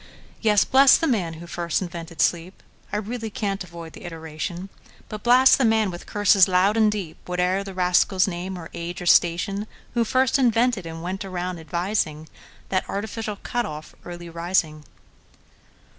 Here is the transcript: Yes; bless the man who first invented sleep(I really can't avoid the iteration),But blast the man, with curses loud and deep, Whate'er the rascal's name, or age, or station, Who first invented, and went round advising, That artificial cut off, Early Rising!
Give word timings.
Yes; 0.41 0.65
bless 0.65 0.97
the 0.97 1.05
man 1.05 1.33
who 1.35 1.45
first 1.45 1.79
invented 1.79 2.21
sleep(I 2.21 2.97
really 2.97 3.29
can't 3.29 3.63
avoid 3.63 3.93
the 3.93 4.03
iteration),But 4.05 5.21
blast 5.21 5.59
the 5.59 5.63
man, 5.63 5.91
with 5.91 6.07
curses 6.07 6.47
loud 6.47 6.75
and 6.75 6.91
deep, 6.91 7.17
Whate'er 7.27 7.63
the 7.63 7.75
rascal's 7.75 8.27
name, 8.27 8.57
or 8.57 8.71
age, 8.73 8.99
or 8.99 9.05
station, 9.05 9.67
Who 9.93 10.03
first 10.03 10.39
invented, 10.39 10.87
and 10.87 11.03
went 11.03 11.23
round 11.23 11.59
advising, 11.59 12.27
That 12.69 12.89
artificial 12.89 13.35
cut 13.35 13.67
off, 13.67 13.93
Early 14.03 14.27
Rising! 14.27 14.85